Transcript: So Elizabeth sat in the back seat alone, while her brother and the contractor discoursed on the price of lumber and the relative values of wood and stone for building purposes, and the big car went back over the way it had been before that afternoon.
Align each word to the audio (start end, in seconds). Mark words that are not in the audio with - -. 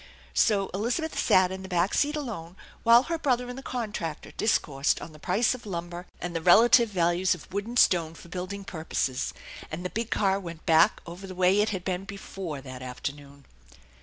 So 0.33 0.71
Elizabeth 0.73 1.19
sat 1.19 1.51
in 1.51 1.61
the 1.61 1.67
back 1.69 1.93
seat 1.93 2.15
alone, 2.15 2.55
while 2.81 3.03
her 3.03 3.19
brother 3.19 3.47
and 3.49 3.55
the 3.55 3.61
contractor 3.61 4.31
discoursed 4.31 4.99
on 4.99 5.11
the 5.11 5.19
price 5.19 5.53
of 5.53 5.67
lumber 5.67 6.07
and 6.19 6.35
the 6.35 6.41
relative 6.41 6.89
values 6.89 7.35
of 7.35 7.53
wood 7.53 7.67
and 7.67 7.77
stone 7.77 8.15
for 8.15 8.27
building 8.27 8.63
purposes, 8.63 9.31
and 9.69 9.85
the 9.85 9.91
big 9.91 10.09
car 10.09 10.39
went 10.39 10.65
back 10.65 11.01
over 11.05 11.27
the 11.27 11.35
way 11.35 11.61
it 11.61 11.69
had 11.69 11.83
been 11.85 12.05
before 12.05 12.61
that 12.61 12.81
afternoon. 12.81 13.45